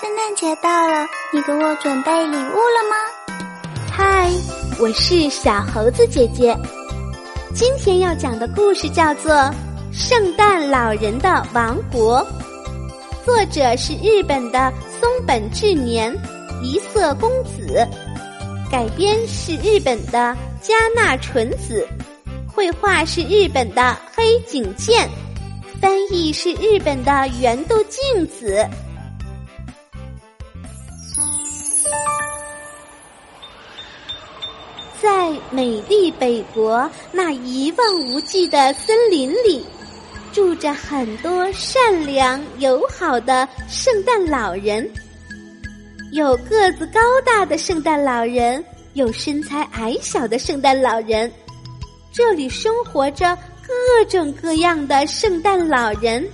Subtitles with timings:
[0.00, 2.96] 圣诞节到了，你给我准备礼物了吗？
[3.92, 4.30] 嗨，
[4.78, 6.56] 我是小猴子姐姐。
[7.54, 9.30] 今天要讲的故事叫做
[9.92, 12.26] 《圣诞老人的王国》，
[13.26, 16.10] 作者是日本的松本智年，
[16.62, 17.86] 一色公子，
[18.72, 21.86] 改编是日本的加纳纯子，
[22.46, 25.06] 绘画是日本的黑井健，
[25.78, 28.66] 翻译是日本的原度静子。
[35.02, 39.64] 在美丽北国那一望无际的森林里，
[40.30, 44.88] 住着很多善良友好的圣诞老人。
[46.12, 51.32] 有个子高大的圣诞老人，有身材矮小的圣诞老人。
[52.12, 53.36] 这里生活着
[53.66, 56.28] 各种各样的圣诞老人，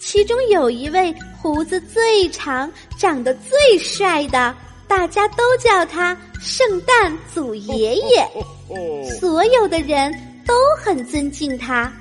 [0.00, 2.68] 其中有一位胡子最长、
[2.98, 4.52] 长得最帅的。
[4.88, 8.28] 大家都叫他圣诞祖爷爷，
[9.20, 10.12] 所有的人
[10.46, 11.92] 都很尊敬他。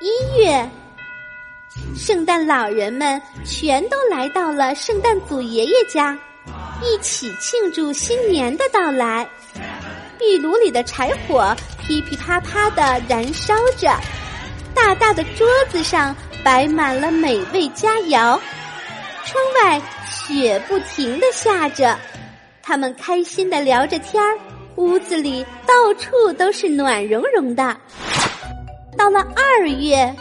[0.00, 0.70] 一月，
[1.96, 6.16] 圣诞老人们全都来到了圣诞祖爷爷家，
[6.82, 9.28] 一起庆祝新年的到来。
[10.18, 13.96] 壁炉里的柴火噼噼啪啪的燃烧着，
[14.74, 18.38] 大大的桌子上摆满了美味佳肴，
[19.28, 19.80] 窗外。
[20.10, 21.96] 雪不停的下着，
[22.62, 24.38] 他们开心的聊着天儿，
[24.76, 27.76] 屋子里到处都是暖融融的。
[28.96, 30.14] 到了二月，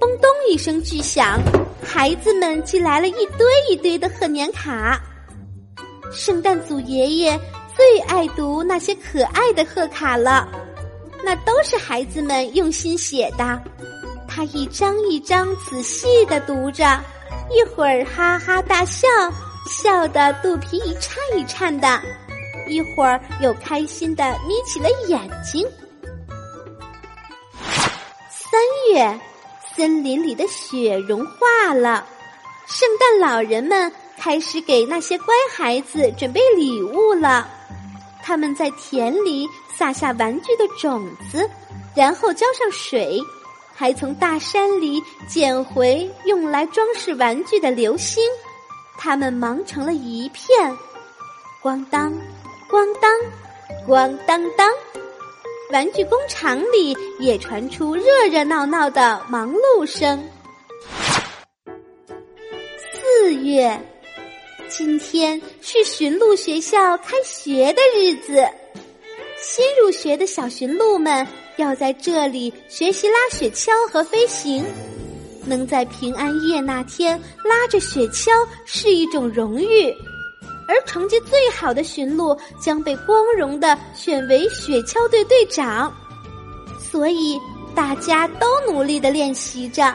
[0.00, 1.38] 嘣咚一声巨响，
[1.84, 5.00] 孩子们寄来了一堆一堆的贺年卡。
[6.12, 7.38] 圣诞祖爷爷
[7.76, 10.48] 最爱读那些可爱的贺卡了，
[11.24, 13.60] 那都是孩子们用心写的，
[14.26, 17.00] 他一张一张仔细的读着。
[17.50, 19.08] 一会儿哈哈大笑，
[19.68, 22.00] 笑得肚皮一颤一颤的；
[22.68, 25.66] 一会儿又开心的眯起了眼睛。
[28.30, 28.60] 三
[28.92, 29.20] 月，
[29.74, 32.06] 森林里的雪融化了，
[32.66, 37.48] 圣诞老人们开始给那些乖孩子准备礼物了。
[38.22, 41.48] 他们在田里撒下玩具的种子，
[41.94, 43.20] 然后浇上水。
[43.74, 48.22] 还从大山里捡回用来装饰玩具的流星，
[48.96, 50.76] 他们忙成了一片，
[51.62, 52.12] 咣当，
[52.70, 53.12] 咣当，
[53.86, 54.70] 咣当当。
[55.70, 60.22] 玩具工厂里也传出热热闹闹的忙碌声。
[62.78, 63.76] 四月，
[64.68, 68.46] 今天是驯鹿学校开学的日子，
[69.36, 71.26] 新入学的小驯鹿们。
[71.56, 74.64] 要在这里学习拉雪橇和飞行，
[75.44, 78.30] 能在平安夜那天拉着雪橇
[78.64, 79.90] 是一种荣誉，
[80.66, 85.94] 而成绩最好的驯鹿将被光荣的选为雪橇队队长。
[86.80, 87.38] 所以
[87.74, 89.94] 大家都努力的练习着。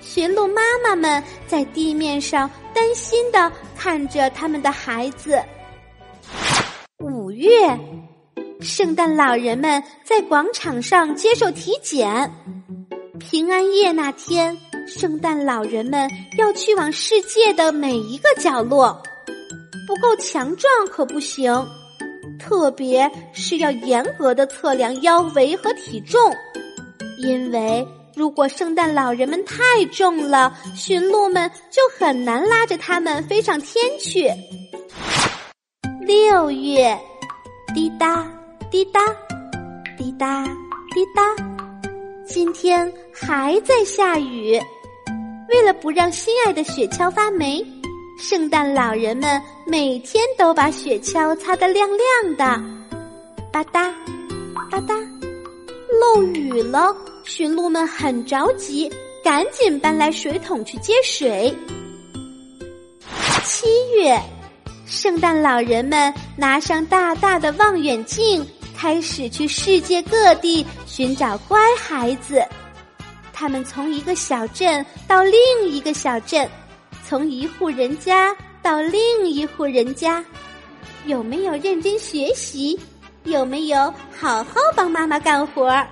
[0.00, 5.38] 驯鹿妈妈们在地面上担心的看着他们的孩子。
[6.98, 7.48] 五月。
[8.62, 12.30] 圣诞老人们在广场上接受体检。
[13.18, 14.56] 平安夜那天，
[14.86, 19.02] 圣诞老人们要去往世界的每一个角落。
[19.86, 21.52] 不够强壮可不行，
[22.38, 26.20] 特别是要严格的测量腰围和体重，
[27.18, 34.30] 因为如果圣诞老人们太重了，驯鹿们就很难拉着他们飞上天去。
[36.02, 36.96] 六月，
[37.74, 38.26] 滴答。
[38.70, 39.00] 滴答，
[39.98, 40.44] 滴答，
[40.94, 41.22] 滴答。
[42.24, 44.60] 今天还在下雨。
[45.48, 47.60] 为了不让心爱的雪橇发霉，
[48.16, 52.44] 圣诞老人们每天都把雪橇擦得亮亮的。
[53.50, 53.90] 吧嗒，
[54.70, 54.94] 吧嗒，
[56.00, 56.96] 漏雨了！
[57.24, 58.88] 驯鹿们很着急，
[59.24, 61.52] 赶紧搬来水桶去接水。
[63.42, 64.16] 七月，
[64.86, 68.46] 圣诞老人们拿上大大的望远镜。
[68.80, 72.42] 开始去世界各地寻找乖孩子，
[73.30, 75.34] 他们从一个小镇到另
[75.68, 76.48] 一个小镇，
[77.06, 80.24] 从一户人家到另一户人家，
[81.04, 82.80] 有没有认真学习？
[83.24, 85.86] 有没有好好帮妈妈干活儿？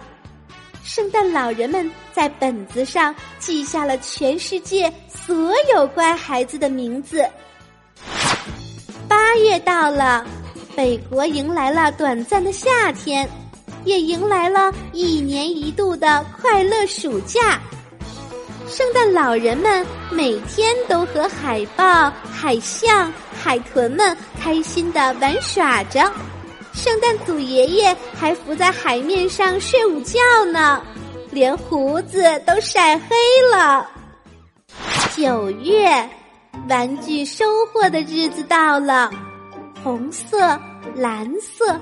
[0.82, 7.22] 圣诞老人们在本子上记下了全世界所有乖孩子的名字。
[9.06, 10.26] 八月到了。
[10.78, 13.28] 北国迎来了短暂的夏天，
[13.84, 17.60] 也迎来了一年一度的快乐暑假。
[18.68, 26.00] 圣诞老人们每天都和海豹、海象、海豚们开心的玩耍着，
[26.72, 30.20] 圣诞祖爷爷还浮在海面上睡午觉
[30.52, 30.80] 呢，
[31.32, 33.16] 连胡子都晒黑
[33.50, 33.84] 了。
[35.16, 36.08] 九月，
[36.68, 39.10] 玩具收获的日子到了，
[39.82, 40.60] 红色、
[40.94, 41.78] 蓝色、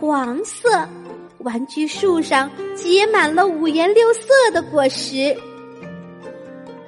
[0.00, 0.88] 黄色，
[1.38, 4.20] 玩具树上结满了五颜六色
[4.52, 5.36] 的果实。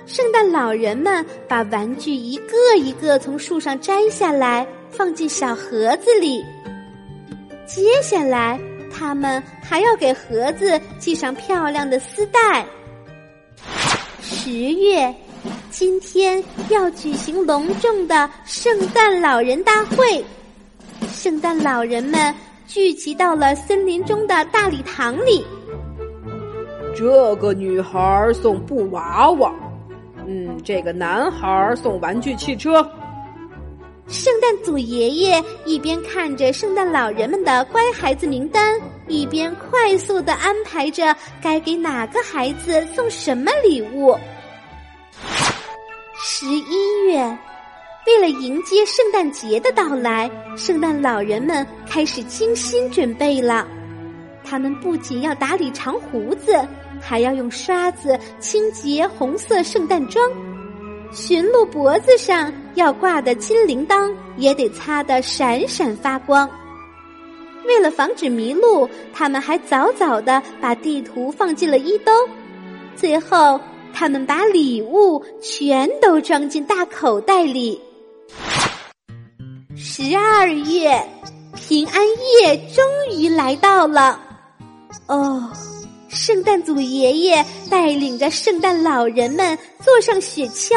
[0.07, 6.45] 圣诞老人们把玩具一个一个从树上摘下来，放进小盒子里。
[7.65, 8.61] 接下来，
[8.93, 12.67] 他们还要给盒子系上漂亮的丝带。
[14.21, 15.15] 十月，
[15.71, 20.25] 今天要举行隆重的圣诞老人大会。
[21.23, 22.35] 圣诞老人们
[22.67, 25.45] 聚集到了森林中的大礼堂里。
[26.97, 29.53] 这个女孩送布娃娃。
[30.27, 32.77] 嗯，这个男孩送玩具汽车。
[34.09, 44.17] 圣诞祖爷爷一边看着圣诞老人们的乖孩子名单，一边快速的安排着该给哪个孩子送什么礼物。
[46.17, 47.39] 十一月，
[48.07, 53.67] 为了迎接圣诞节的到来，圣诞老人们开始精心准备了。
[54.43, 56.59] 他们不仅要打理长胡子。
[57.03, 60.23] 还要用刷子清洁红色圣诞装，
[61.11, 66.47] 驯鹿脖子上要挂的金铃铛也得擦得闪闪发光。
[67.65, 72.13] 为了防止迷路，他们还早早的把地图放进了衣兜。
[72.95, 73.59] 最后，
[73.95, 77.81] 他们把礼物全都装进大口袋里。
[80.03, 81.07] 十二月，
[81.55, 82.83] 平安夜终
[83.19, 84.19] 于来到了。
[85.07, 85.53] 哦。
[86.09, 90.75] 圣诞祖爷爷带领着圣诞老人们坐上雪橇，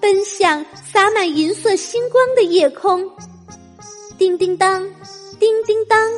[0.00, 3.06] 奔向洒满银色星光的夜空。
[4.16, 4.82] 叮叮当，
[5.38, 6.10] 叮叮当，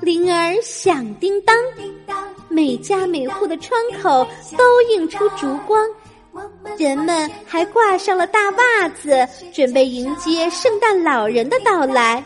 [0.00, 1.56] 铃儿响叮当，
[2.48, 4.26] 每家每户的窗口
[4.58, 5.88] 都映出烛光，
[6.78, 12.24] 人们还挂上了大袜子，准备迎接圣诞老人的到来。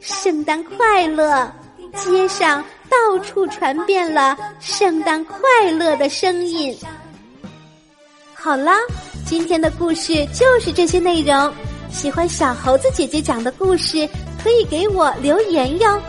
[0.00, 1.50] 圣诞快乐！
[1.94, 2.64] 街上。
[2.88, 5.40] 到处传遍了圣诞快
[5.72, 6.72] 乐的声音。
[8.32, 8.72] 好了，
[9.26, 11.52] 今天的故事就是这些内容。
[11.90, 14.08] 喜欢小猴子姐姐讲的故事，
[14.40, 16.00] 可以给我留言哟。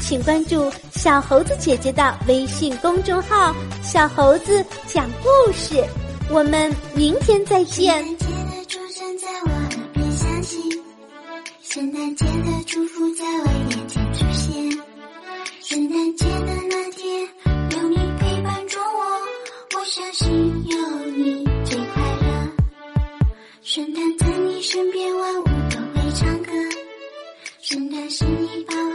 [0.00, 5.84] 请关注小猴子姐姐的微信公众号“小猴子讲故事”。
[6.30, 8.04] 我们明天再见。
[11.62, 14.78] 圣诞节的祝福在我眼前出现。
[15.60, 17.28] 圣诞节的那天，
[17.70, 20.28] 有你陪伴着我，我相信
[20.66, 20.76] 有
[21.16, 22.50] 你最快乐。
[23.62, 26.52] 圣诞在你身边，万物都会唱歌。
[27.60, 28.87] 圣诞是你把。